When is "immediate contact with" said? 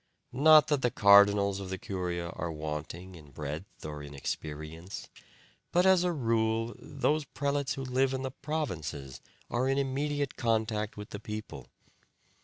9.77-11.11